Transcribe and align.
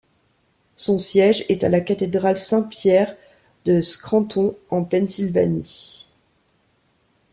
Son 0.77 0.97
siège 0.97 1.45
est 1.47 1.63
à 1.63 1.69
la 1.69 1.79
cathédrale 1.79 2.39
Saint-Pierre 2.39 3.15
de 3.65 3.81
Scranton 3.81 4.55
en 4.71 4.83
Pennsylvanie. 4.83 6.07